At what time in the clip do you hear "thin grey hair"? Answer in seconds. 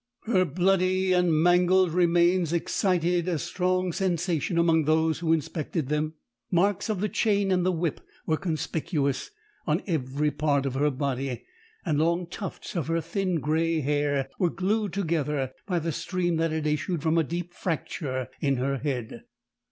12.99-14.27